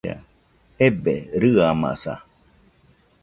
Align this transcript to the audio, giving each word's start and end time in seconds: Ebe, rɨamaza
Ebe, 0.85 1.15
rɨamaza 1.41 2.13